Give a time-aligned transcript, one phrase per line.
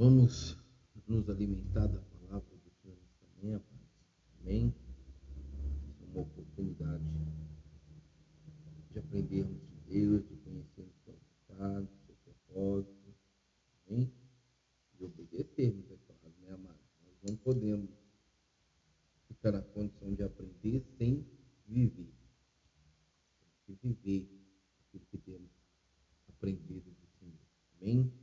[0.00, 0.56] Vamos
[1.06, 3.62] nos alimentar da palavra do Senhor nesta manhã,
[4.40, 4.74] Amém?
[5.90, 7.04] Essa é uma oportunidade
[8.90, 13.14] de aprendermos de Deus, de conhecermos sua vontade, seu propósito,
[13.86, 14.10] amém?
[14.96, 16.80] De obedecermos, é claro, né, amados?
[17.04, 17.90] Nós não podemos
[19.28, 21.26] ficar na condição de aprender sem
[21.66, 22.14] viver.
[23.66, 24.40] Temos que viver
[24.80, 25.50] aquilo que temos
[26.26, 27.38] aprendido do Senhor.
[27.82, 28.19] Amém?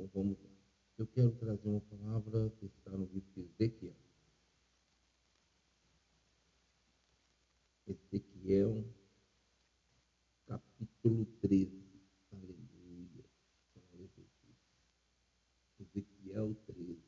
[0.00, 0.50] Então vamos lá.
[0.96, 3.94] Eu quero trazer uma palavra que está no livro de Ezequiel.
[7.86, 8.82] Ezequiel,
[10.46, 11.70] capítulo 13.
[12.32, 13.24] Aleluia.
[15.78, 16.98] Ezequiel 13.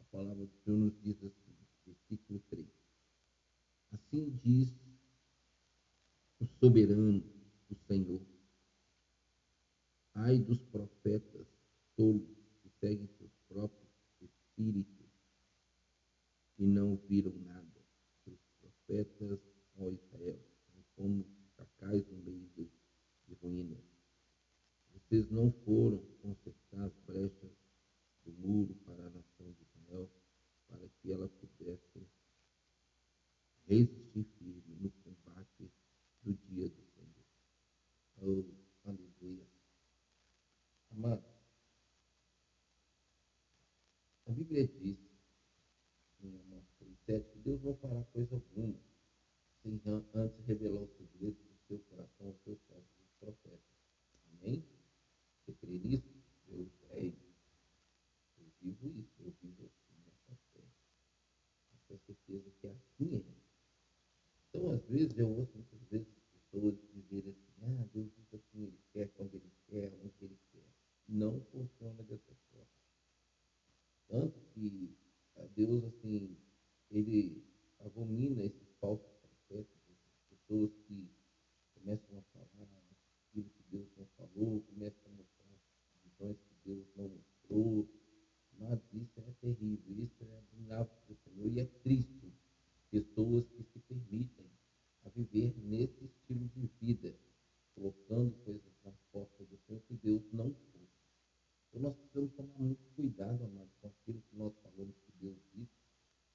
[0.00, 1.56] A palavra do Senhor nos diz assim,
[1.86, 2.68] versículo 3.
[3.92, 4.70] Assim diz
[6.40, 7.24] o soberano,
[7.70, 8.20] o Senhor
[10.16, 11.48] Ai dos profetas
[11.96, 15.10] tolos que seguem seus próprios espíritos
[16.56, 17.84] e não viram nada.
[18.24, 19.40] Os profetas,
[19.76, 20.38] ó Israel,
[20.70, 21.26] são como
[21.56, 22.70] cacais no meio de,
[23.26, 23.82] de ruínas.
[24.92, 27.50] Vocês não foram consertar as brechas
[28.24, 30.08] do muro para a nação de Israel,
[30.68, 32.06] para que ela pudesse
[33.66, 35.72] resistir firme no combate
[36.22, 37.24] do dia do Senhor.
[38.22, 38.64] Oh,
[40.96, 41.24] Amado,
[44.26, 44.96] a Bíblia diz,
[46.22, 46.64] em Amós
[47.04, 48.78] 7, que Deus não fará coisa alguma
[49.60, 49.82] sem
[50.14, 53.60] antes revelar os segredos do seu coração aos seus servos, os profetas.
[54.30, 54.64] Amém?
[55.40, 56.14] Você crê nisso?
[56.46, 57.18] Eu creio.
[58.98, 60.64] Isso, eu vivo assim, nessa fé.
[61.74, 63.24] Essa certeza que assim é.
[64.48, 68.80] Então, às vezes, eu ouço muitas vezes pessoas dizerem assim, ah, Deus diz assim, Ele
[68.92, 70.64] quer, quando Ele quer, onde Ele quer
[71.08, 72.66] não funciona dessa forma.
[74.08, 74.96] Tanto que
[75.54, 76.36] Deus, assim,
[76.90, 77.44] ele
[77.80, 81.10] abomina esses falsos profetas, essas pessoas que
[81.74, 82.68] começam a falar
[83.28, 85.60] aquilo que Deus não falou, começam a mostrar
[86.04, 87.88] visões que Deus não mostrou.
[88.56, 92.32] Mas isso é terrível, isso é abominável para o Senhor e é triste.
[92.90, 94.48] Pessoas que se permitem
[95.04, 97.18] a viver nesse estilo de vida,
[97.74, 100.54] colocando coisas na porta do Senhor que Deus não
[101.74, 105.74] então nós precisamos tomar muito cuidado, amado, com aquilo que nós falamos que Deus disse,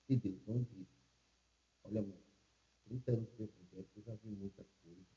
[0.05, 0.99] que Deus não disse.
[1.85, 2.25] Olha, amado,
[2.83, 5.07] 30 anos de evangelho, eu já vi muita coisa.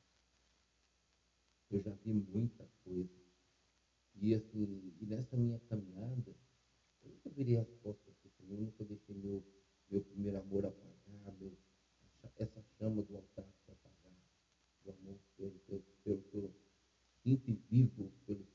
[1.69, 3.09] Eu já vi muita coisa.
[4.35, 6.35] Assim, e nessa minha caminhada,
[7.03, 9.43] eu nunca virei as costas para o Senhor, eu nunca deixei meu,
[9.89, 11.57] meu primeiro amor apagar, meu,
[12.37, 14.17] essa chama do altar se apagar,
[14.83, 15.59] do amor pelo,
[16.03, 16.55] pelo, pelo,
[17.21, 18.45] sinto e vivo pelo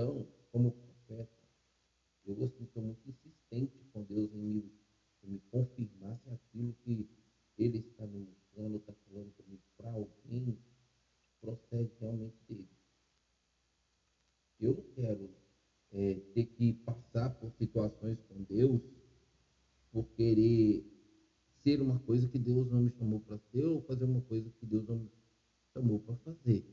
[0.00, 1.28] então, como profeta,
[2.24, 4.72] eu assim, sou muito insistente com Deus em me,
[5.22, 7.06] em me confirmar se aquilo que
[7.58, 10.58] Ele está me mostrando, está falando comigo para alguém,
[11.38, 12.79] procede realmente dele.
[14.60, 15.30] Eu não quero
[15.92, 18.80] é, ter que passar por situações com Deus
[19.92, 20.84] por querer
[21.62, 24.66] ser uma coisa que Deus não me chamou para ser ou fazer uma coisa que
[24.66, 25.10] Deus não me
[25.72, 26.64] chamou para fazer.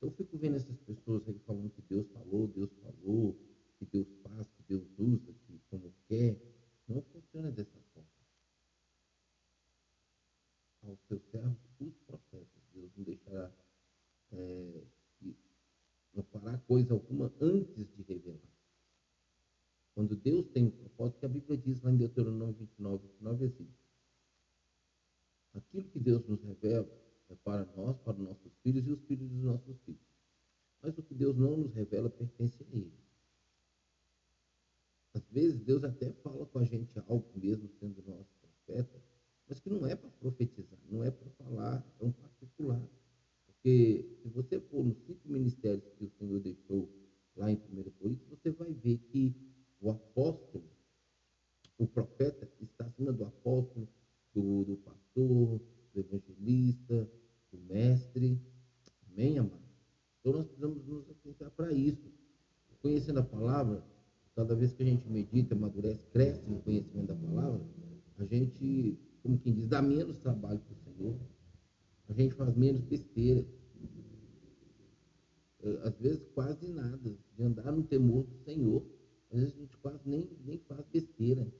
[0.00, 3.38] Eu fico vendo essas pessoas aí falando que Deus falou, Deus falou,
[3.78, 6.36] que Deus faz, que Deus usa, que como quer.
[6.88, 8.08] Não funciona dessa forma.
[10.82, 13.52] Aos seus servos, os profetas, Deus não deixará,
[14.32, 14.84] é,
[16.12, 18.40] não fará coisa alguma antes de revelar.
[19.94, 23.68] Quando Deus tem um propósito, que a Bíblia diz lá em Deuteronômio 29, 29 assim,
[25.52, 26.88] aquilo que Deus nos revela,
[27.28, 30.00] é para nós, para os nossos filhos e os filhos dos nossos filhos.
[30.80, 32.98] Mas o que Deus não nos revela pertence a Ele.
[35.12, 38.98] Às vezes Deus até fala com a gente algo, mesmo sendo nosso profeta,
[39.46, 42.82] mas que não é para profetizar, não é para falar tão particular.
[43.62, 46.90] Porque se você for nos cinco ministérios que o Senhor deixou
[47.36, 49.36] lá em 1 Coríntios, você vai ver que
[49.80, 50.64] o apóstolo,
[51.78, 53.88] o profeta, está acima do apóstolo,
[54.34, 55.60] do, do pastor,
[55.94, 57.08] do evangelista,
[57.52, 58.36] do mestre.
[59.08, 59.62] Amém, amado?
[60.18, 62.12] Então nós precisamos nos atentar para isso.
[62.80, 63.84] Conhecendo a palavra,
[64.34, 67.64] cada vez que a gente medita, amadurece, cresce no conhecimento da palavra,
[68.18, 71.16] a gente, como quem diz, dá menos trabalho para o Senhor.
[72.12, 73.42] A gente faz menos besteira.
[75.62, 77.16] É, às vezes quase nada.
[77.34, 78.84] De andar no temor do Senhor.
[79.30, 81.50] Às vezes a gente quase nem, nem faz besteira.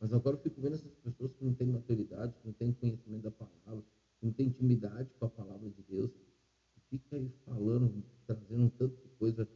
[0.00, 3.24] Mas agora eu fico vendo essas pessoas que não têm maturidade, que não têm conhecimento
[3.24, 3.84] da palavra,
[4.18, 6.10] que não têm intimidade com a palavra de Deus,
[6.72, 9.46] que fica aí falando, trazendo tanta coisa,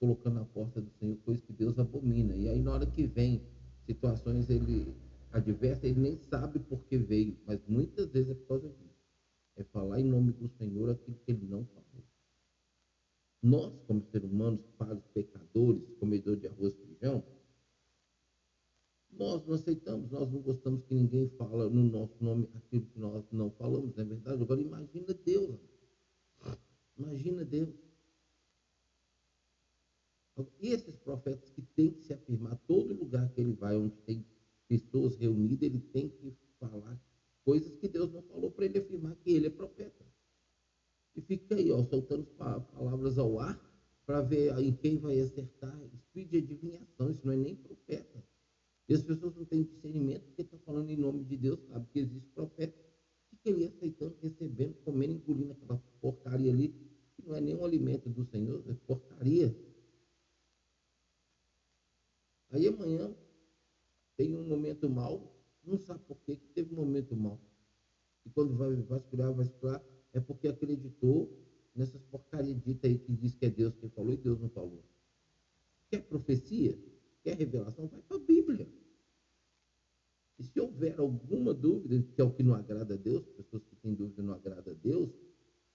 [0.00, 2.34] colocando na porta do Senhor, coisa que Deus abomina.
[2.34, 3.40] E aí na hora que vem
[3.84, 4.92] situações ele
[5.30, 8.95] adversas, ele nem sabe por que veio, mas muitas vezes é por causa disso.
[9.56, 12.04] É falar em nome do Senhor aquilo que ele não falou.
[13.42, 17.24] Nós, como seres humanos, falhos, pecadores, comedores de arroz e feijão,
[19.12, 23.24] nós não aceitamos, nós não gostamos que ninguém fala no nosso nome aquilo que nós
[23.32, 24.42] não falamos, não é verdade?
[24.42, 25.58] Agora imagina Deus.
[26.98, 27.74] Imagina Deus.
[30.60, 34.24] E esses profetas que têm que se afirmar, todo lugar que ele vai, onde tem
[34.68, 37.00] pessoas reunidas, ele tem que falar
[37.42, 40.04] coisas que Deus não falou para ele afirmar que ele é profeta.
[41.14, 43.58] E fica aí, ó, soltando palavras ao ar
[44.04, 45.74] para ver em quem vai acertar.
[45.94, 48.22] Espírito de adivinhação, isso não é nem profeta.
[48.88, 52.00] E as pessoas não têm discernimento porque estão falando em nome de Deus, sabe que
[52.00, 52.78] existe profeta.
[53.30, 56.68] Fica ali aceitando, recebendo, comendo, engolindo aquela porcaria ali,
[57.16, 59.56] que não é nenhum alimento do Senhor, é porcaria.
[62.50, 63.14] Aí amanhã
[64.16, 65.34] tem um momento mal,
[65.64, 67.40] não sabe por que, que teve um momento mal.
[68.24, 69.82] E quando vai vasculhar, vasculhar,
[70.12, 71.46] é porque acreditou
[71.76, 74.82] nessas porcarias ditas aí que diz que é Deus quem falou e Deus não falou.
[75.90, 76.76] Quer profecia?
[77.22, 77.86] Quer revelação?
[77.86, 78.66] Vai para a Bíblia.
[80.38, 83.76] E se houver alguma dúvida, que é o que não agrada a Deus, pessoas que
[83.76, 85.10] têm dúvida não agrada a Deus,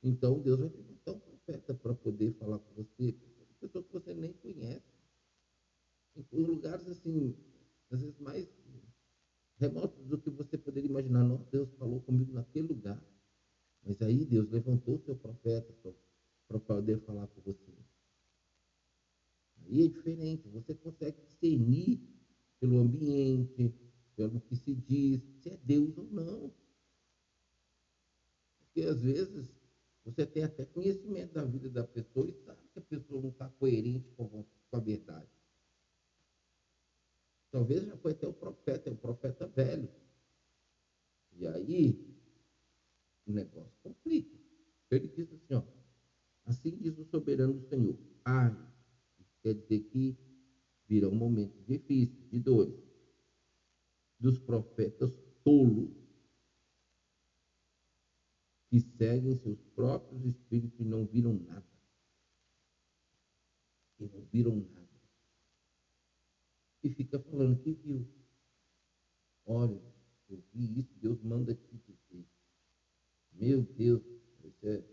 [0.03, 3.15] então Deus vai levantar um profeta para poder falar com você,
[3.59, 4.91] pessoa que você nem conhece.
[6.31, 7.35] Em lugares assim,
[7.89, 8.47] às vezes mais
[9.57, 11.23] remotos do que você poderia imaginar.
[11.23, 13.01] Nossa, Deus falou comigo naquele lugar.
[13.83, 15.73] Mas aí Deus levantou seu profeta
[16.47, 17.71] para poder falar com você.
[19.57, 21.99] Aí é diferente, você consegue discernir
[22.59, 23.73] pelo ambiente,
[24.15, 26.51] pelo que se diz, se é Deus ou não.
[28.59, 29.53] Porque às vezes
[30.03, 33.49] você tem até conhecimento da vida da pessoa e sabe que a pessoa não está
[33.49, 35.29] coerente com a verdade.
[37.51, 39.89] Talvez já foi até o profeta, é o profeta velho.
[41.33, 41.99] E aí
[43.25, 44.39] o negócio complica.
[44.89, 45.63] Ele diz assim, ó,
[46.45, 48.57] assim diz o soberano Senhor, ai,
[49.41, 50.15] quer dizer que
[50.87, 52.75] virão momentos difíceis, de dores,
[54.19, 55.11] dos profetas
[55.43, 55.91] tolos,
[58.69, 61.65] que seguem seus próprios espíritos e não viram nada.
[63.99, 64.80] E não viram nada.
[66.83, 68.07] E fica falando que viu.
[69.45, 69.81] Olha,
[70.29, 72.25] eu vi isso, Deus manda te dizer.
[73.33, 74.01] Meu Deus,
[74.43, 74.83] isso é.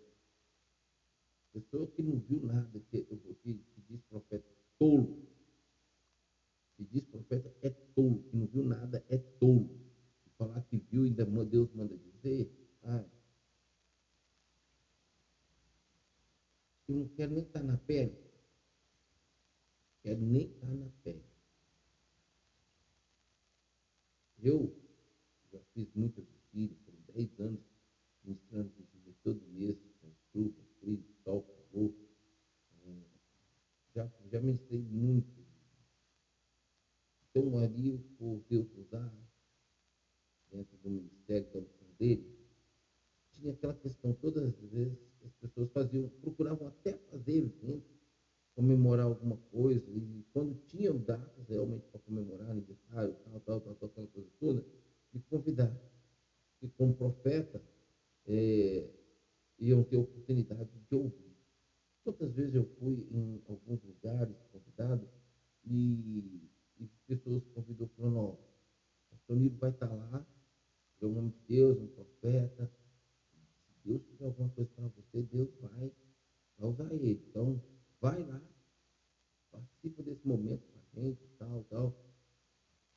[1.52, 4.44] Pessoa que não viu nada, que, que, que diz profeta
[4.78, 5.16] tolo.
[6.76, 9.70] Que diz profeta é tolo, que não viu nada é tolo.
[10.26, 12.50] E falar que viu, ainda Deus manda dizer.
[12.82, 13.04] Ah,
[16.86, 18.16] eu não quero nem estar na pele.
[20.02, 21.37] Quero nem estar na pele.
[24.40, 24.72] Eu
[25.52, 27.60] já fiz muitas filhos, por 10 anos,
[28.22, 31.94] ministrando vigília todo mês, com chuva, frio, sol, calor.
[32.84, 33.02] É,
[33.94, 35.38] já, já ministrei muito.
[37.30, 39.12] Então, ali, por Deus usar,
[40.50, 42.38] dentro do ministério, da unção dele,
[43.32, 47.97] tinha aquela questão, todas as vezes as pessoas faziam, procuravam até fazer eventos,
[48.58, 53.88] comemorar alguma coisa, e quando tinham datas realmente para comemorar, aniversário, tal, tal, tal, tal,
[53.88, 54.64] aquela coisa toda,
[55.12, 55.72] me convidar.
[56.60, 57.62] E como profeta,
[58.26, 58.90] é,
[59.60, 61.36] iam ter oportunidade de ouvir.
[62.02, 65.08] Quantas vezes eu fui em alguns lugares convidado
[65.64, 66.50] e,
[66.80, 68.38] e pessoas convidou para nós.
[69.28, 70.26] O Nilo vai estar lá,
[71.00, 72.68] é um homem de Deus, um profeta.
[73.30, 75.92] Se Deus tiver alguma coisa para você, Deus vai,
[76.58, 77.22] vai usar ele.
[77.30, 77.62] Então,
[78.00, 78.40] vai lá,
[79.50, 81.94] participa desse momento com a gente, tal, tal.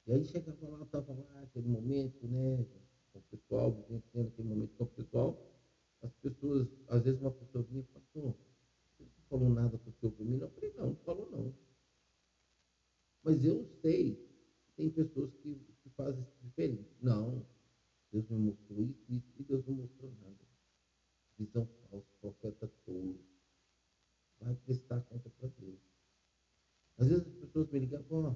[0.07, 2.65] E aí chegava lá, estava lá, aquele momento, né?
[3.29, 5.37] pessoal, vivenciando aquele momento pessoal,
[6.01, 8.35] as pessoas, às vezes uma pessoa vinha e pastor,
[8.97, 10.15] você não falou nada para o seu?
[10.19, 11.55] Não, eu falei, não, não falou não.
[13.23, 14.17] Mas eu sei,
[14.75, 16.89] tem pessoas que, que fazem diferente.
[17.01, 17.45] Não,
[18.11, 20.37] Deus me mostrou isso, isso, e Deus não mostrou nada.
[21.37, 23.19] Visão falsa, profeta tolo.
[24.41, 25.79] Vai prestar conta para Deus.
[26.97, 28.35] Às vezes as pessoas me ligam, ó,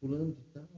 [0.00, 0.68] fulano de tal,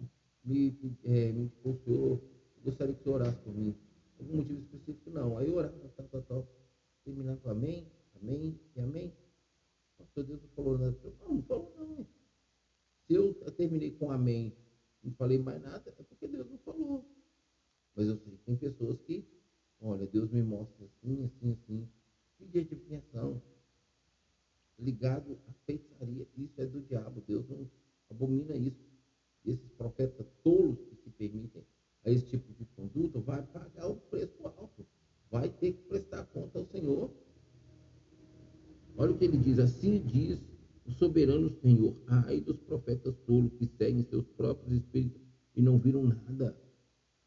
[0.45, 2.21] me, é, me o senhor,
[2.63, 3.75] gostaria que você orasse por mim.
[4.19, 5.37] Algum motivo específico, não.
[5.37, 6.49] Aí eu orava, tal, tal, tal.
[7.05, 7.87] Terminava com amém,
[8.21, 9.13] amém e amém.
[9.99, 10.97] Pastor Deus não falou nada.
[11.21, 12.07] Não, não falou não.
[13.07, 14.55] Se eu terminei com amém
[15.07, 17.09] não falei mais nada, é porque Deus não falou.
[17.95, 19.25] Mas eu sei tem pessoas que,
[19.81, 21.89] olha, Deus me mostra assim, assim, assim.
[22.37, 23.41] Pedir adivinhação.
[24.79, 26.27] Ligado à feitiçaria.
[26.37, 27.23] Isso é do diabo.
[27.27, 27.69] Deus não
[28.11, 28.85] abomina isso.
[29.45, 31.65] Esses profetas tolos que se permitem
[32.05, 34.87] a esse tipo de conduta vai pagar o preço alto,
[35.31, 37.11] vai ter que prestar conta ao Senhor.
[38.97, 40.41] Olha o que ele diz: assim diz
[40.85, 45.21] o soberano Senhor, ai dos profetas tolos que seguem seus próprios espíritos
[45.55, 46.57] e não viram nada.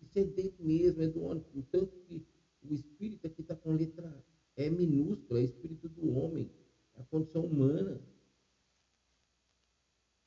[0.02, 1.44] Isso é dele mesmo, é do homem.
[1.72, 2.26] Tanto que
[2.64, 4.24] o espírito aqui está com letra
[4.56, 6.50] é minúscula, é espírito do homem,
[7.00, 8.00] a condição humana.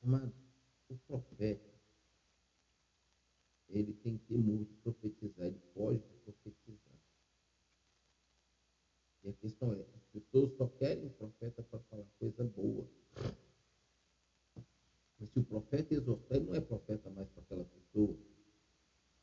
[0.01, 0.33] Amado,
[0.89, 1.71] o profeta,
[3.69, 6.93] ele tem temor de profetizar, ele pode profetizar.
[9.23, 12.85] E a questão é, as pessoas só querem o profeta para falar coisa boa.
[15.17, 18.17] Mas se o profeta exortar, ele não é profeta mais para aquela pessoa.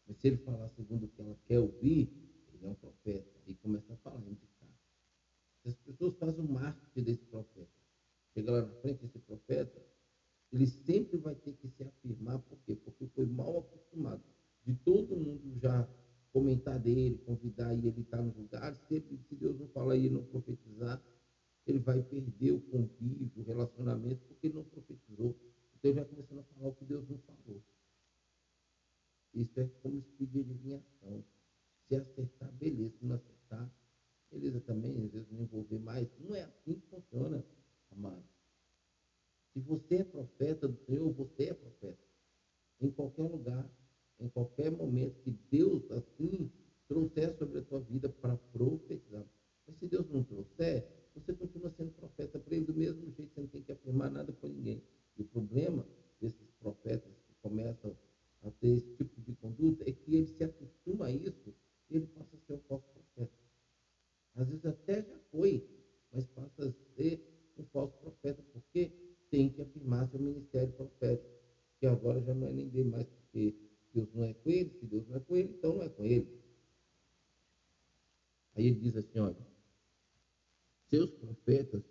[0.07, 2.11] Mas se ele falar segundo o que ela quer ouvir,
[2.55, 3.31] ele é um profeta.
[3.47, 4.19] E começa a falar,
[5.65, 7.71] as pessoas fazem o marketing desse profeta,
[8.33, 9.85] chega lá na frente desse profeta,
[10.53, 12.75] ele sempre vai ter que se afirmar, por quê?
[12.75, 14.23] Porque foi mal acostumado.
[14.65, 15.89] De todo mundo já
[16.33, 20.09] comentar dele, convidar e ele estar tá nos lugares, sempre, se Deus não falar e
[20.09, 21.03] não profetizar,
[21.67, 25.37] ele vai perder o convívio, o relacionamento, porque ele não profetizou.
[25.77, 27.63] Então ele vai começando a falar o que Deus não falou.
[29.33, 31.25] Isso é como espírito de adivinhação.
[31.87, 32.95] Se acertar, beleza.
[32.99, 33.73] Se não acertar,
[34.31, 35.05] beleza também.
[35.05, 36.09] Às vezes não envolver mais.
[36.19, 37.45] Não é assim que funciona,
[37.91, 38.25] amado.
[39.53, 40.05] Se você é
[41.15, 41.99] profeta do Senhor, você é profeta.
[42.81, 43.71] Em qualquer lugar,
[44.19, 46.51] em qualquer momento que Deus assim
[46.89, 49.27] trouxer sobre a tua vida para profetizar.
[49.67, 53.41] Mas se Deus não trouxer, você continua sendo profeta para ele do mesmo jeito, você
[53.41, 54.83] não tem que afirmar nada para ninguém.
[55.17, 55.87] E o problema
[56.21, 57.97] desses profetas que começam
[58.43, 61.55] a ter esse tipo de conduta é que ele se acostuma a isso
[61.91, 63.33] e ele passa a ser um falso profeta.
[64.35, 65.69] Às vezes até já foi,
[66.13, 67.23] mas passa a ser
[67.59, 68.91] um falso profeta, porque
[69.31, 71.31] tem que afirmar seu ministério profético,
[71.79, 73.55] que agora já não é nem dele mais, porque
[73.93, 76.05] Deus não é com ele, se Deus não é com ele, então não é com
[76.05, 76.41] ele.
[78.55, 79.47] Aí ele diz assim, olha,
[81.01, 81.83] seus profetas,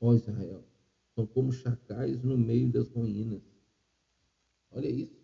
[0.00, 0.66] ó Israel,
[1.14, 3.40] são como chacais no meio das ruínas.
[4.70, 5.20] Olha isso.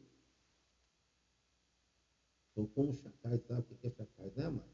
[2.55, 4.71] São como chacais, sabe o que é chacais, né, amado?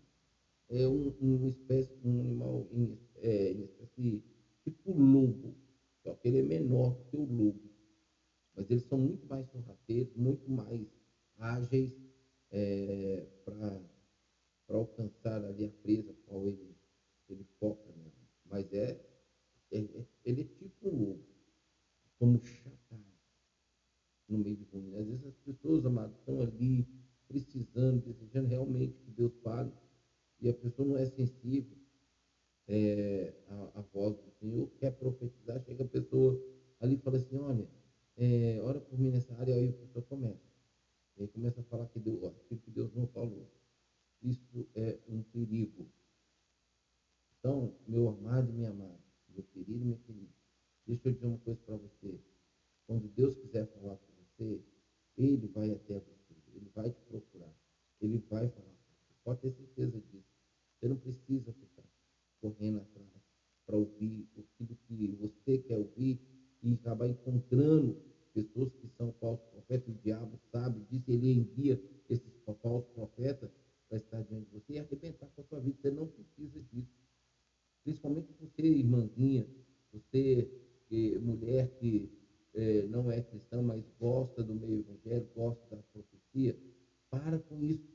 [0.68, 4.22] É um, uma espécie, um animal, em, é, em espécie,
[4.64, 5.56] tipo lobo,
[6.02, 7.72] só que ele é menor que o lobo.
[8.54, 10.86] Mas eles são muito mais sorrateiros, muito mais
[11.36, 11.92] ágeis
[12.50, 13.80] é, para
[14.68, 16.71] alcançar ali a presa qual ele,
[17.32, 18.12] ele foca nela.
[18.44, 19.00] Mas é,
[19.70, 21.18] é, é, ele é tipo um
[22.18, 23.02] como chacais
[24.28, 24.98] no meio de ruína.
[24.98, 26.86] Às vezes as pessoas, amados, estão ali
[27.26, 29.72] precisando, desejando realmente que Deus fale,
[30.40, 31.76] e a pessoa não é sensível
[32.68, 36.40] é, à, à voz do Senhor, quer profetizar, chega a pessoa
[36.80, 37.68] ali e fala assim, olha,
[38.16, 40.52] é, ora por mim nessa área, aí a pessoa começa.
[41.16, 43.50] E aí começa a falar que Deus, aquilo que Deus não falou.
[44.22, 45.86] Isso é um perigo.
[47.44, 50.32] Então, meu amado e minha amada, meu querido e minha querida,
[50.86, 52.20] deixa eu dizer uma coisa para você.
[52.86, 54.62] Quando Deus quiser falar com você,
[55.18, 57.52] Ele vai até você, Ele vai te procurar,
[58.00, 59.14] Ele vai falar com você.
[59.24, 60.32] Pode ter certeza disso.
[60.78, 61.82] Você não precisa ficar
[62.40, 63.08] correndo atrás
[63.66, 66.20] para ouvir aquilo que você quer ouvir
[66.62, 68.00] e acabar encontrando
[68.32, 72.32] pessoas que são falsos profetas, o diabo sabe disso, ele envia esses
[72.62, 73.50] falsos profetas
[73.88, 75.76] para estar diante de você e arrebentar com a sua vida.
[75.80, 77.02] Você não precisa disso.
[77.84, 79.46] Principalmente você, irmãzinha,
[79.92, 80.50] você,
[81.20, 82.10] mulher que
[82.54, 86.56] eh, não é cristã, mas gosta do meio evangélico, gosta da profecia,
[87.10, 87.92] para com isso.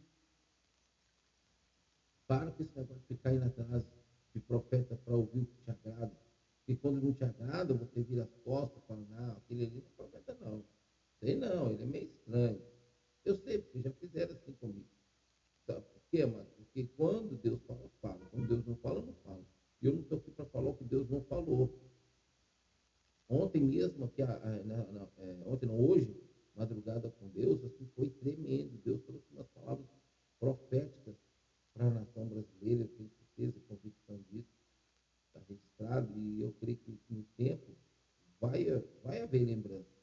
[2.27, 3.83] Para com esse negócio de ficar indo atrás
[4.33, 6.27] de profeta para ouvir o que te agrada
[6.67, 9.87] e quando não te agrada, você vira as costas e fala, não, aquele ali não
[9.87, 10.65] é profeta não.
[11.19, 12.61] Sei não, ele é meio estranho.
[13.23, 14.87] Eu sei, porque já fizeram assim comigo.
[15.65, 16.45] Sabe por quê, mano?
[16.57, 18.25] Porque quando Deus fala, fala.
[18.31, 19.45] Quando Deus não fala, não fala.
[19.81, 21.73] E eu não estou aqui para falar o que Deus não falou.
[23.29, 26.15] Ontem mesmo, aqui, a, a, na, na, é, ontem não, hoje,
[26.53, 28.77] madrugada com Deus, assim, foi tremendo.
[28.83, 29.87] Deus trouxe umas palavras
[30.37, 31.15] proféticas
[31.73, 34.57] para a nação brasileira, eu tenho certeza, convicção disso
[35.37, 37.75] está registrado e eu creio que no tempo
[38.39, 38.65] vai,
[39.03, 39.97] vai haver lembrança.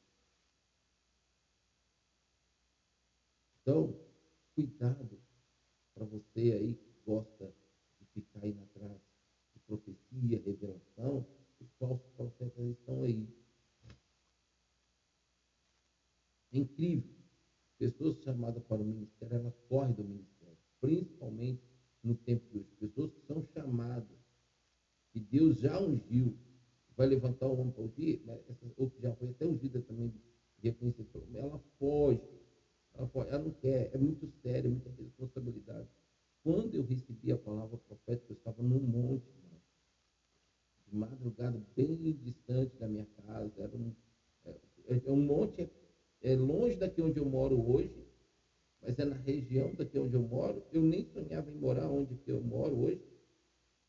[3.61, 3.99] Então,
[4.53, 5.19] cuidado
[5.93, 7.53] para você aí que gosta
[7.99, 9.01] de ficar indo atrás
[9.53, 11.25] de profecia, revelação,
[11.59, 13.27] os falsos profetas estão aí.
[16.51, 17.15] É incrível.
[17.77, 21.63] Pessoas chamadas para o ministério, elas correm do ministério, principalmente
[22.03, 22.75] no tempo de hoje.
[22.79, 24.25] Pessoas que são chamadas
[25.15, 26.37] que Deus já ungiu,
[26.97, 28.37] vai levantar o homem para ungir, mas
[30.69, 32.21] essa outra já foi até ungida também, reconhecida ela foge,
[32.93, 35.87] ela foge, ela não é muito sério, é muita responsabilidade.
[36.43, 39.61] Quando eu recebi a palavra profética, eu estava num monte, mano,
[40.87, 43.51] de madrugada, bem distante da minha casa.
[43.57, 43.93] Era um,
[44.45, 45.69] é, é um monte, é,
[46.21, 48.07] é longe daqui onde eu moro hoje,
[48.81, 50.63] mas é na região daqui onde eu moro.
[50.71, 53.01] Eu nem sonhava em morar onde que eu moro hoje.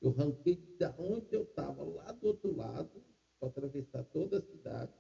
[0.01, 3.03] Eu ranquei da onde eu estava, lá do outro lado,
[3.39, 4.93] para atravessar toda a cidade,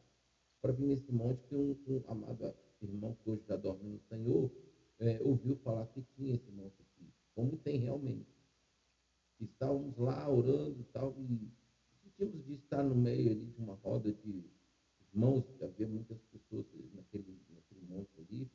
[0.60, 4.50] para vir nesse monte que um, um amado irmão que hoje já dorme no Senhor,
[4.98, 8.26] é, ouviu falar que tinha esse monte aqui, como tem realmente.
[9.40, 11.50] Estávamos lá orando e tal, e
[12.02, 14.44] sentimos de estar no meio ali de uma roda de
[15.12, 18.50] irmãos, havia muitas pessoas naquele, naquele monte ali,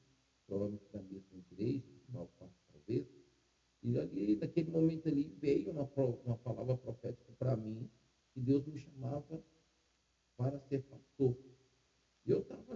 [0.47, 3.07] provavelmente da mesma igreja, mal parte talvez,
[3.83, 5.89] e ali, naquele momento ali, veio uma,
[6.25, 7.89] uma palavra profética para mim,
[8.33, 9.43] que Deus me chamava
[10.41, 11.37] para ser pastor.
[12.25, 12.75] Eu estava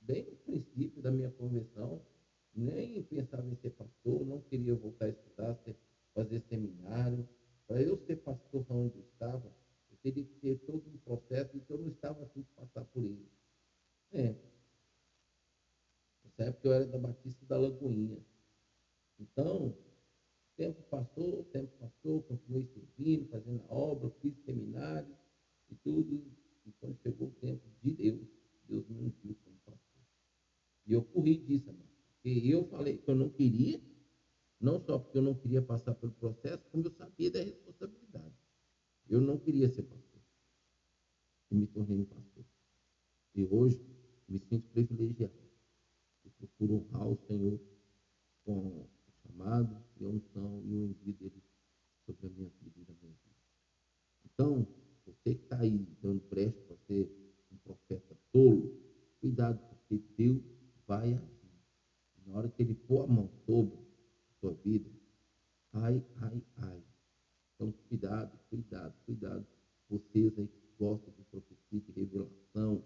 [0.00, 2.04] bem no princípio da minha conversão,
[2.54, 5.58] nem pensava em ser pastor, não queria voltar a estudar,
[6.14, 7.26] fazer seminário.
[7.66, 9.50] Para eu ser pastor onde eu estava,
[9.90, 13.02] eu teria que ter todo um processo, então eu não estava afim de passar por
[13.02, 13.30] ele.
[14.12, 14.34] É.
[16.24, 18.18] Nessa época eu era da Batista da Lagoinha.
[19.18, 19.74] Então,
[20.56, 25.16] tempo passou, o tempo passou, continuei servindo, fazendo a obra, fiz seminário
[25.70, 26.41] e tudo.
[26.66, 28.28] E quando chegou o tempo de Deus,
[28.68, 30.02] Deus me ungiu como pastor.
[30.86, 31.92] E eu corri disso, amado.
[32.22, 33.82] Porque eu falei que eu não queria,
[34.60, 38.34] não só porque eu não queria passar pelo processo, como eu sabia da responsabilidade.
[39.08, 40.22] Eu não queria ser pastor.
[41.50, 42.44] E me tornei um pastor.
[43.34, 43.84] E hoje
[44.28, 45.34] me sinto privilegiado.
[46.24, 47.60] Eu procuro honrar o Senhor
[48.44, 48.90] com o
[49.22, 51.42] chamado e a unção e o envio dele
[52.06, 53.36] sobre a minha vida e a minha vida.
[54.24, 54.66] Então,
[55.04, 57.10] você que está aí dando preste para ser
[57.50, 58.80] um profeta tolo,
[59.20, 60.40] cuidado, porque Deus
[60.86, 61.42] vai agir.
[62.26, 64.90] Na hora que ele pôr a mão sobre a sua vida,
[65.72, 66.82] ai, ai, ai.
[67.54, 69.46] Então, cuidado, cuidado, cuidado.
[69.88, 72.82] Vocês aí que gostam de profecia, de revelação,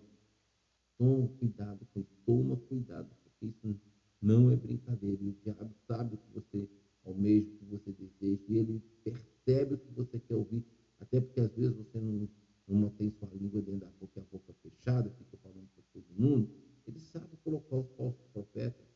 [0.98, 3.80] toma cuidado com isso, toma cuidado, porque isso
[4.20, 5.22] não é brincadeira.
[5.22, 6.68] E o diabo sabe o que você
[7.04, 10.64] almeja, o que você deseja, e ele percebe o que você quer ouvir,
[10.98, 12.28] até porque às vezes você não,
[12.66, 16.06] não mantém sua língua dentro da boca e a boca fechada, fica falando para todo
[16.18, 16.50] mundo.
[16.86, 18.86] Ele sabe colocar os falsos profetas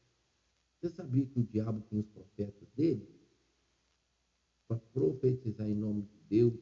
[0.80, 3.06] você sabia que o diabo tem os profetas dele?
[4.66, 6.54] Para profetizar em nome de Deus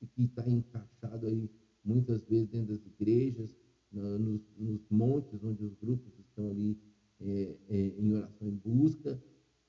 [0.00, 1.50] e que está encaixado aí
[1.84, 3.54] muitas vezes dentro das igrejas,
[3.92, 6.78] nos, nos, montes onde os grupos estão ali
[7.20, 9.22] é, é, em oração em busca.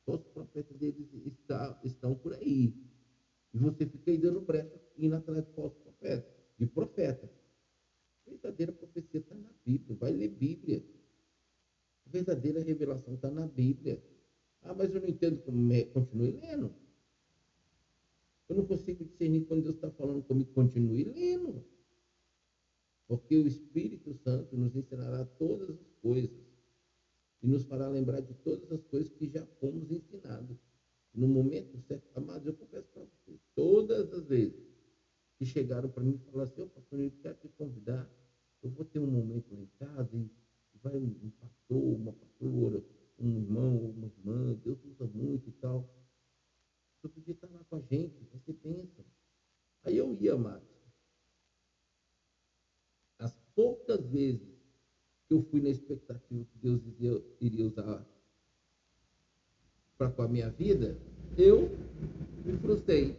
[0.06, 2.74] Só os profetas deles está, estão por aí.
[3.54, 7.30] E você fica aí dando brecha indo atrás de falsos profetas, de profeta.
[8.26, 9.98] A verdadeira profecia está na Bíblia.
[10.00, 10.84] Vai ler Bíblia
[12.12, 14.04] verdadeira revelação está na Bíblia.
[14.62, 15.84] Ah, mas eu não entendo como é.
[15.86, 16.76] Continue lendo.
[18.48, 20.52] Eu não consigo discernir quando Deus está falando comigo.
[20.54, 21.64] Continue lendo.
[23.08, 26.51] Porque o Espírito Santo nos ensinará todas as coisas
[27.42, 30.58] e nos fará lembrar de todas as coisas que já fomos ensinados.
[31.14, 34.72] No momento certo, amados, eu confesso para vocês, todas as vezes
[35.38, 38.10] que chegaram para mim e falaram assim, ô pastor, eu quero te convidar,
[38.62, 40.30] eu vou ter um momento lá em casa e
[40.82, 42.84] vai um pastor, uma pastora,
[43.20, 45.90] um irmão, uma irmã, Deus usa muito e tal.
[47.02, 49.04] Você podia estar lá com a gente, você pensa.
[49.84, 50.64] Aí eu ia, mais.
[53.18, 54.51] As poucas vezes
[55.34, 56.82] eu fui na expectativa que Deus
[57.40, 58.06] iria, usar
[59.98, 60.98] para com a minha vida,
[61.38, 61.70] eu
[62.46, 63.18] me frustrei.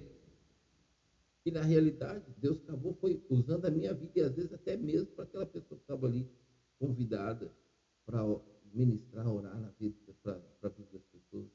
[1.45, 5.09] E na realidade, Deus acabou foi usando a minha vida e às vezes até mesmo
[5.09, 6.29] para aquela pessoa que estava ali
[6.79, 7.53] convidada
[8.05, 8.23] para
[8.73, 11.49] ministrar, orar na vida, para a vida das pessoas.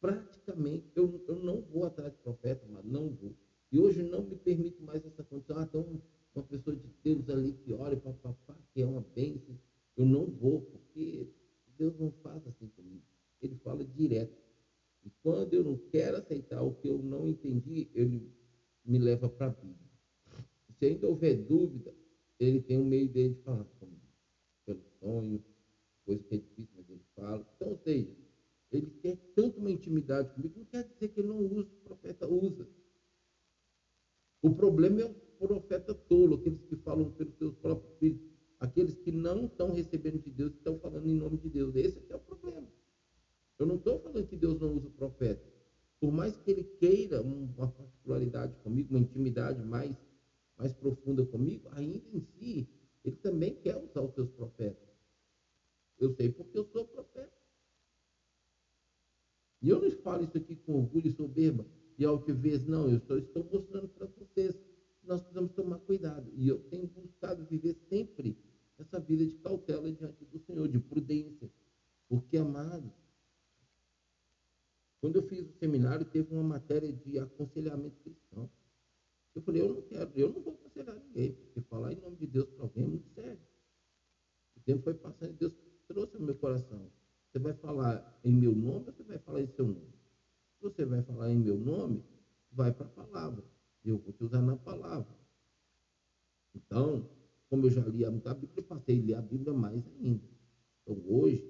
[0.00, 3.36] Praticamente, eu, eu não vou atrás de profeta, mas não vou.
[3.70, 5.58] E hoje não me permito mais essa condição.
[5.58, 6.00] Ah, então,
[6.34, 9.58] uma pessoa de Deus ali que ora, papapá, que é uma bênção.
[9.96, 11.28] Eu não vou, porque
[11.76, 13.02] Deus não faz assim comigo.
[13.42, 14.38] Ele fala direto.
[15.04, 18.30] E quando eu não quero aceitar o que eu não entendi, ele
[18.84, 19.90] me leva para a Bíblia.
[20.78, 21.94] Se ainda houver dúvida,
[22.38, 24.00] ele tem um meio dele de falar comigo
[24.64, 25.44] pelo sonho,
[26.04, 27.46] coisa que é difícil, mas ele fala.
[27.56, 28.16] Então, ou seja,
[28.70, 32.26] ele quer tanto uma intimidade comigo, não quer dizer que ele não usa, o profeta
[32.28, 32.68] usa.
[34.42, 38.20] O problema é o profeta tolo, aqueles que falam pelos seus próprios filhos,
[38.58, 41.74] aqueles que não estão recebendo de Deus, estão falando em nome de Deus.
[41.74, 42.68] Esse é, é o problema.
[43.58, 45.42] Eu não estou falando que Deus não usa o profeta.
[45.98, 49.96] Por mais que ele queira uma particularidade comigo, uma intimidade mais,
[50.56, 52.68] mais profunda comigo, ainda em si,
[53.04, 54.88] ele também quer usar os seus profetas.
[55.98, 57.32] Eu sei porque eu sou profeta.
[59.62, 61.66] E eu não falo isso aqui com orgulho e soberba
[61.98, 62.90] e altivez, não.
[62.90, 64.56] Eu só estou mostrando para vocês
[65.02, 66.30] nós precisamos tomar cuidado.
[66.34, 68.36] E eu tenho buscado viver sempre
[68.78, 71.50] essa vida de cautela diante do Senhor, de prudência.
[72.08, 72.92] Porque, amados,
[75.00, 78.50] quando eu fiz o seminário, teve uma matéria de aconselhamento cristão.
[79.34, 82.26] Eu falei, eu não quero, eu não vou aconselhar ninguém, porque falar em nome de
[82.26, 83.40] Deus para alguém é muito sério.
[84.56, 85.52] O tempo foi passando e Deus
[85.86, 86.90] trouxe ao meu coração.
[87.30, 89.94] Você vai falar em meu nome ou você vai falar em seu nome?
[90.56, 92.04] Se você vai falar em meu nome,
[92.50, 93.44] vai para a palavra.
[93.84, 95.14] Eu vou te usar na palavra.
[96.54, 97.08] Então,
[97.48, 100.22] como eu já li a Bíblia, eu passei a ler a Bíblia mais ainda.
[100.82, 101.44] Então, hoje,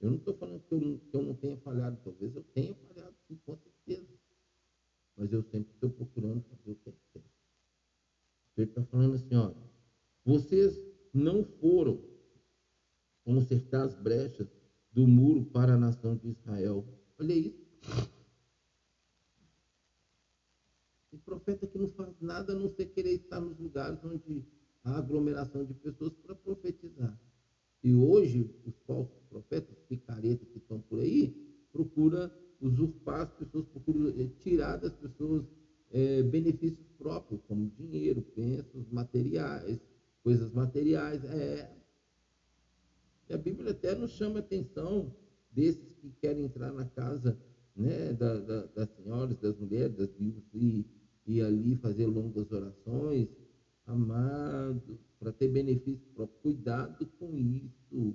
[0.00, 1.98] eu não estou falando que eu, não, que eu não tenha falhado.
[2.02, 4.08] Talvez eu tenha falhado, sim, com certeza.
[5.16, 7.30] Mas eu sempre estou procurando fazer o que é certo.
[8.56, 9.52] Ele está falando assim, ó,
[10.24, 12.02] vocês não foram
[13.24, 14.46] consertar as brechas
[14.90, 16.84] do muro para a nação de Israel.
[17.18, 17.66] Olha isso.
[21.12, 24.46] O profeta que não faz nada a não ser querer estar nos lugares onde
[24.84, 27.20] há aglomeração de pessoas para profetizar.
[27.82, 31.36] E hoje, os falsos profetas, picaretas que estão por aí,
[31.72, 35.44] procura usurpar as pessoas, procura eh, tirar das pessoas
[35.90, 39.78] é, benefícios próprios, como dinheiro, bênçãos materiais,
[40.22, 41.22] coisas materiais.
[41.24, 41.70] É.
[43.28, 45.14] E a Bíblia até nos chama a atenção
[45.50, 47.38] desses que querem entrar na casa
[47.74, 50.86] né, da, da, das senhoras, das mulheres, das viúvas, e,
[51.26, 53.28] e ali fazer longas orações.
[53.86, 56.38] Amado, para ter benefício próprio.
[56.40, 58.14] Cuidado com isso.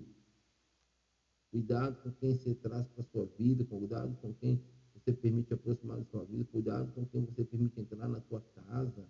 [1.52, 4.62] Cuidado com quem você traz para a sua vida, cuidado com quem
[4.94, 9.06] você permite aproximar da sua vida, cuidado com quem você permite entrar na sua casa.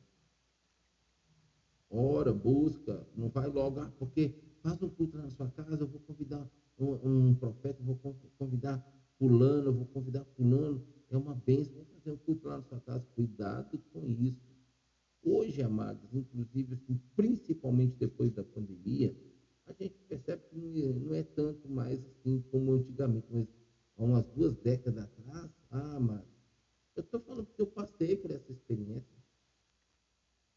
[1.90, 4.34] Ora, busca, não vai logo, ah, porque
[4.64, 8.84] faz um culto na sua casa, eu vou convidar um, um profeta, eu vou convidar
[9.20, 10.82] fulano, eu vou convidar fulano.
[11.12, 13.06] É uma bênção, vou fazer um culto lá na sua casa.
[13.14, 14.40] Cuidado com isso.
[15.22, 19.14] Hoje, amados, inclusive, assim, principalmente depois da pandemia,
[19.66, 23.46] a gente percebe que não é tanto mais assim como antigamente, mas
[23.98, 26.26] há umas duas décadas atrás, ah, mas
[26.96, 29.22] eu estou falando porque eu passei por essa experiência.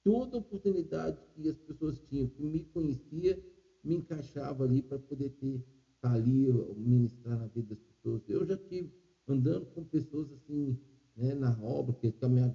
[0.04, 3.42] Toda oportunidade que as pessoas tinham, que me conhecia,
[3.82, 8.22] me encaixava ali para poder ter, estar tá ali, ministrar na vida das pessoas.
[8.28, 8.92] Eu já tive
[9.26, 10.78] andando com pessoas assim,
[11.16, 12.54] né, na obra, que caminhava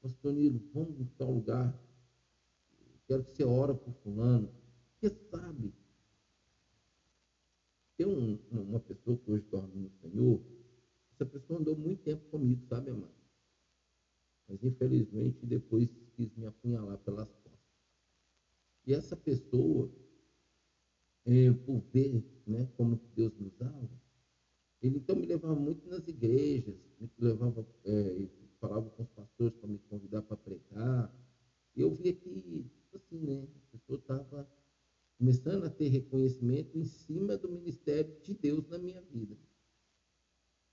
[0.00, 1.74] Pastor Nilo, vamos em tal lugar.
[3.06, 4.52] Quero que você ora por fulano.
[4.92, 5.74] Porque sabe.
[7.96, 10.40] Tem um, uma pessoa que hoje dorme no Senhor.
[11.12, 13.14] Essa pessoa andou muito tempo comigo, sabe, amado?
[14.48, 17.60] Mas infelizmente depois quis me apunhalar pelas costas.
[18.86, 19.90] E essa pessoa,
[21.24, 23.90] é, por ver né, como Deus me usava,
[24.82, 28.28] ele então me levava muito nas igrejas, me levava, é,
[28.60, 31.14] falava com os pastores para me convidar para pregar.
[31.74, 34.48] E eu via que, assim, né, a pessoa estava
[35.18, 39.36] começando a ter reconhecimento em cima do ministério de Deus na minha vida.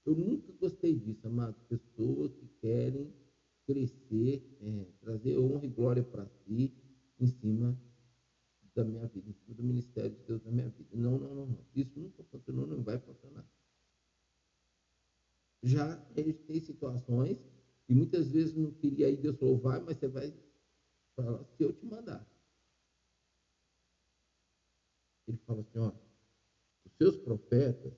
[0.06, 1.56] Eu nunca gostei disso, amado.
[1.70, 3.14] Pessoas que querem
[3.66, 6.74] crescer, é, trazer honra e glória para si
[7.20, 7.80] em cima
[8.76, 10.90] da minha vida, em cima do ministério de Deus na minha vida.
[10.94, 11.66] Não, não, não, não.
[11.76, 12.68] Isso nunca funcionou.
[15.64, 17.38] Já tem situações
[17.88, 20.34] e muitas vezes não queria ir, Deus falou, vai, mas você vai
[21.16, 22.28] falar se eu te mandar.
[25.28, 25.92] Ele fala assim, ó,
[26.86, 27.94] os seus profetas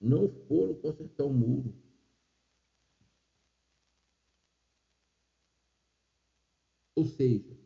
[0.00, 1.76] não foram consertar o muro.
[6.96, 7.58] Ou seja,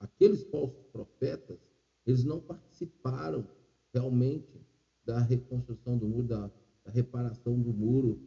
[0.00, 1.58] aqueles falsos profetas,
[2.06, 3.48] eles não participaram
[3.94, 4.66] realmente
[5.04, 6.50] da reconstrução do muro, da,
[6.84, 8.20] da reparação do muro,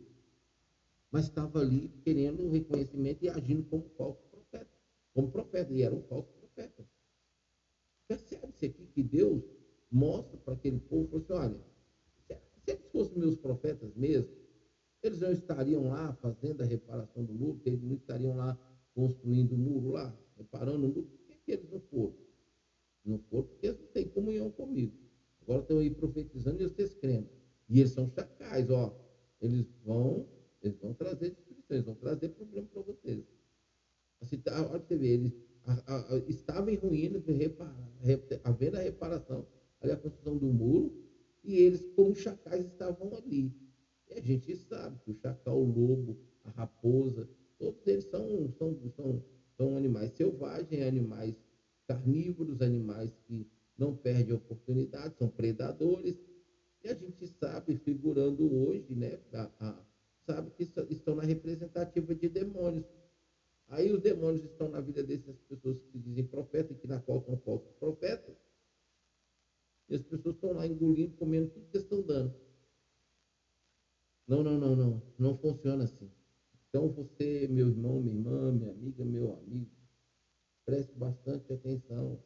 [1.12, 4.70] mas estava ali querendo reconhecimento e agindo como falso profeta.
[5.14, 6.86] Como profeta, e era um falso profeta.
[8.08, 9.44] Percebe-se aqui que Deus
[9.90, 11.66] mostra para aquele povo, assim, olha,
[12.28, 14.30] se eles fossem meus profetas mesmo,
[15.02, 18.58] eles não estariam lá fazendo a reparação do muro, eles não estariam lá
[18.94, 22.18] construindo o muro lá, reparando o muro, por que, que eles não foram?
[23.04, 24.94] Não foram porque eles não têm comunhão comigo.
[25.42, 27.30] Agora estão aí profetizando e vocês crendo.
[27.68, 28.96] E eles são chacais, ó.
[29.42, 30.28] Eles vão
[30.62, 33.24] eles vão trazer destruição, eles vão trazer problema para vocês.
[34.20, 35.34] Assim, tá, olha você ver, eles
[35.66, 37.24] a, a, estavam em ruínas,
[38.44, 39.46] havendo a reparação,
[39.80, 40.94] ali a construção do muro,
[41.44, 43.54] e eles, como chacais, estavam ali.
[44.10, 48.78] E a gente sabe que o chacal, o lobo, a raposa, todos eles são, são,
[48.96, 49.24] são,
[49.58, 51.36] são animais selvagens, animais
[51.88, 53.48] carnívoros, animais que
[53.78, 56.16] não perdem oportunidade, são predadores.
[56.86, 59.20] E a gente sabe, figura procurando hoje, né?
[59.34, 59.86] A, a,
[60.28, 62.86] sabe que estão na representativa de demônios.
[63.70, 67.40] Aí os demônios estão na vida dessas pessoas que dizem profeta, que na qual são
[67.40, 68.36] falsos profetas.
[69.90, 72.36] E as pessoas estão lá engolindo, comendo tudo que estão dando.
[74.28, 75.02] Não, não, não, não.
[75.18, 76.12] Não funciona assim.
[76.70, 79.72] Então você, meu irmão, minha irmã, minha amiga, meu amigo,
[80.64, 82.24] preste bastante atenção.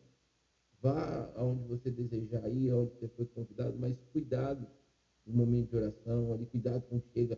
[0.81, 4.67] Vá aonde você desejar ir, aonde você foi convidado, mas cuidado
[5.25, 7.37] no momento de oração, ali, cuidado quando chega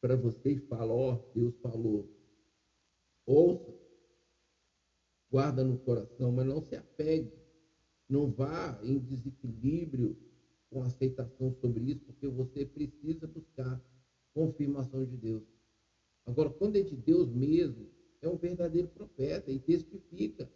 [0.00, 2.08] para você e fala, ó, oh, Deus falou.
[3.26, 3.74] Ouça,
[5.30, 7.32] guarda no coração, mas não se apegue.
[8.08, 10.16] Não vá em desequilíbrio
[10.70, 13.82] com aceitação sobre isso, porque você precisa buscar
[14.32, 15.42] confirmação de Deus.
[16.24, 17.90] Agora, quando é de Deus mesmo,
[18.26, 20.50] é um verdadeiro profeta e testifica.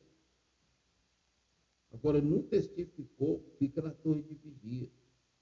[1.92, 4.90] Agora, não testificou, fica na torre de vigia.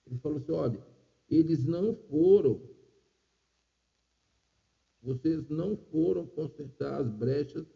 [0.06, 0.86] Ele falou assim: olha,
[1.30, 2.60] eles não foram,
[5.02, 7.66] vocês não foram consertar as brechas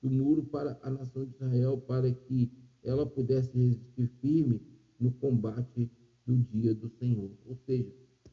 [0.00, 2.50] do muro para a nação de Israel, para que
[2.82, 4.60] ela pudesse resistir firme
[4.98, 5.90] no combate
[6.26, 7.30] do dia do Senhor.
[7.46, 7.92] Ou seja,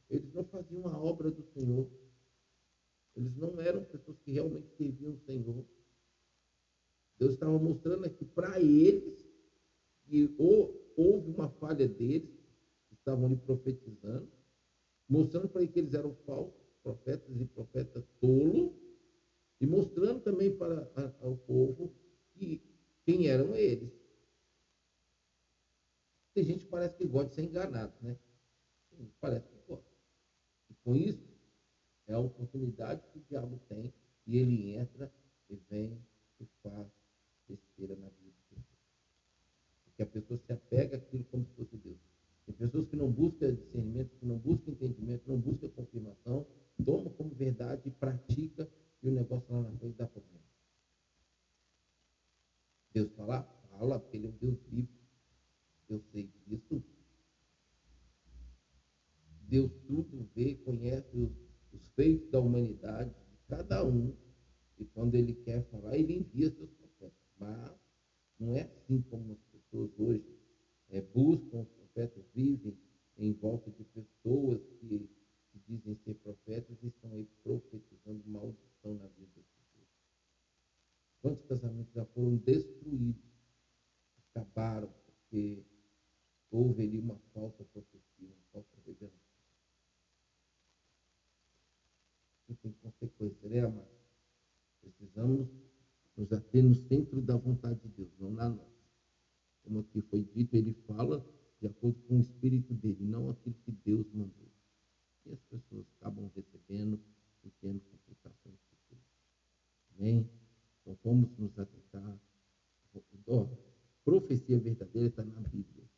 [0.09, 1.89] eles não faziam a obra do Senhor.
[3.15, 5.65] Eles não eram pessoas que realmente serviam o Senhor.
[7.17, 9.25] Deus estava mostrando aqui para eles
[10.03, 12.29] que houve uma falha deles,
[12.87, 14.31] que estavam ali profetizando,
[15.07, 18.73] mostrando para eles que eles eram falsos profetas e profetas tolos,
[19.59, 21.93] e mostrando também para o povo
[22.33, 22.61] que
[23.05, 23.93] quem eram eles.
[26.33, 28.17] Tem gente que parece que gosta de ser enganado, né?
[29.19, 29.91] Parece que gosta.
[30.69, 31.29] E com isso,
[32.07, 33.93] é a oportunidade que o diabo tem
[34.25, 35.11] e ele entra
[35.49, 36.01] e vem
[36.39, 36.87] e faz
[37.47, 38.65] besteira na vida de Deus.
[39.85, 41.99] Porque a pessoa se apega àquilo como se fosse Deus.
[42.45, 46.47] Tem pessoas que não buscam discernimento, que não buscam entendimento, não buscam confirmação,
[46.83, 48.69] toma como verdade e pratica
[49.03, 50.41] e o negócio lá na frente dá problema.
[52.93, 55.01] Deus fala, fala, porque ele é um Deus vivo
[55.91, 56.83] eu sei disso.
[59.41, 61.31] Deus tudo vê, conhece os,
[61.73, 64.15] os feitos da humanidade, de cada um.
[64.79, 67.19] E quando ele quer falar, ele envia seus profetas.
[67.37, 67.77] Mas
[68.39, 70.39] não é assim como as pessoas hoje
[70.89, 72.77] é, buscam os profetas, vivem
[73.17, 75.09] em volta de pessoas que,
[75.51, 79.87] que dizem ser profetas e estão aí profetizando maldição na vida das pessoas.
[81.21, 83.21] Quantos casamentos já foram destruídos,
[84.29, 85.63] acabaram, porque
[86.49, 89.30] houve ali uma falsa profecia, uma falsa revelação.
[92.51, 93.87] Isso tem consequência, né, amado?
[94.81, 95.47] Precisamos
[96.17, 98.69] nos ater no centro da vontade de Deus, não na nossa.
[99.63, 101.25] Como aqui foi dito, ele fala
[101.61, 104.51] de acordo com o Espírito dele, não aquilo que Deus mandou.
[105.25, 106.99] E as pessoas acabam recebendo
[107.43, 109.05] e tendo complicações futuras.
[109.95, 110.29] Amém?
[110.81, 112.19] Então vamos nos atentar.
[113.27, 113.47] Oh,
[114.03, 115.89] profecia verdadeira está na Bíblia.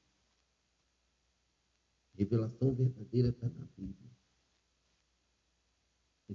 [2.13, 4.13] Revelação verdadeira está na Bíblia.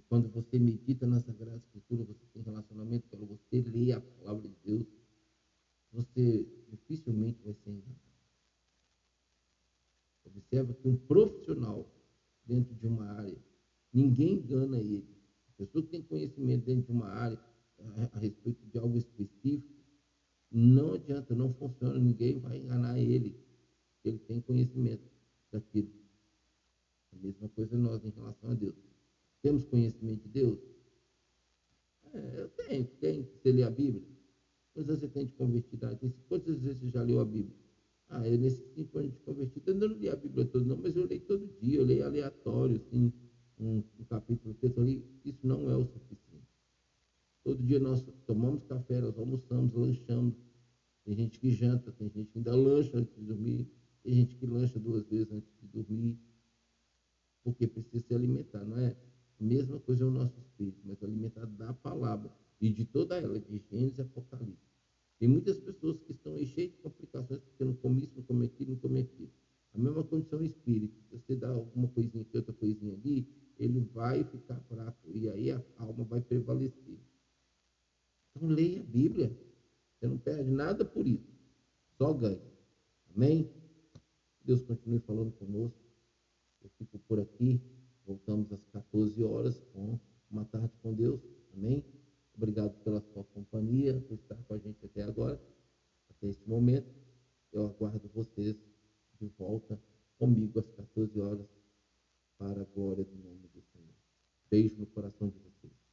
[0.09, 4.57] Quando você medita na Sagrada Escritura, você tem relacionamento, quando você lê a palavra de
[4.65, 4.87] Deus,
[5.93, 8.09] você dificilmente vai ser enganado.
[10.25, 11.91] Observa que um profissional
[12.45, 13.39] dentro de uma área,
[13.93, 15.07] ninguém engana ele.
[15.49, 17.39] A pessoa que tem conhecimento dentro de uma área
[17.79, 19.69] a, a respeito de algo específico,
[20.51, 23.39] não adianta, não funciona, ninguém vai enganar ele.
[24.03, 25.05] Ele tem conhecimento
[25.53, 25.93] daquilo.
[27.13, 28.88] A mesma coisa nós em relação a Deus.
[29.43, 30.59] Temos conhecimento de Deus?
[32.13, 33.29] É, eu tenho, tenho.
[33.37, 34.07] Você lê a Bíblia?
[34.75, 35.99] Quantas você tem de convertidade?
[36.29, 37.57] Quantas vezes você já leu a Bíblia?
[38.09, 41.05] Ah, eu nesse cinco de convertido, eu não li a Bíblia toda, não, mas eu
[41.05, 43.13] leio todo dia, eu leio aleatório, assim,
[43.59, 45.05] um, um capítulo, texto ali.
[45.25, 46.47] Isso não é o suficiente.
[47.45, 50.35] Todo dia nós tomamos café, nós almoçamos, lanchamos.
[51.05, 53.69] Tem gente que janta, tem gente que ainda lancha antes de dormir.
[54.03, 56.19] Tem gente que lancha duas vezes antes de dormir,
[57.43, 58.97] porque precisa se alimentar, não é?
[59.41, 63.39] A mesma coisa é o nosso espírito, mas alimentar da palavra e de toda ela,
[63.39, 64.69] de Gênesis e Apocalipse.
[65.19, 68.47] Tem muitas pessoas que estão aí cheias de complicações porque não come isso, não come
[68.47, 69.31] aquilo, não come aquilo.
[69.75, 70.95] A mesma condição espírita.
[71.03, 75.51] Se você dá alguma coisinha aqui, outra coisinha ali, ele vai ficar fraco e aí
[75.51, 76.99] a alma vai prevalecer.
[78.35, 79.37] Então leia a Bíblia.
[79.99, 81.29] Você não perde nada por isso.
[81.97, 82.41] Só ganha.
[83.15, 83.51] Amém?
[84.45, 85.79] Deus continue falando conosco.
[86.63, 87.61] Eu fico por aqui.
[88.09, 91.21] Voltamos às 14 horas com uma tarde com Deus.
[91.53, 91.85] Amém?
[92.35, 95.39] Obrigado pela sua companhia, por estar com a gente até agora,
[96.09, 96.89] até este momento.
[97.53, 98.57] Eu aguardo vocês
[99.21, 99.79] de volta
[100.19, 101.47] comigo às 14 horas
[102.39, 103.95] para a glória do nome do Senhor.
[104.51, 105.88] Beijo no coração de vocês.